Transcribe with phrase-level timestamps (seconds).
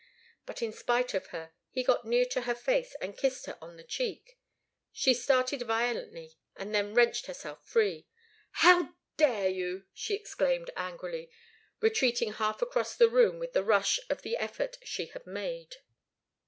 [0.47, 3.77] But in spite of her, he got near to her face, and kissed her on
[3.77, 4.39] the cheek.
[4.91, 8.07] She started violently, and then wrenched herself free.
[8.49, 11.29] "How dare you?" she exclaimed, angrily,
[11.81, 15.75] retreating half across the room with the rush of the effort she had made.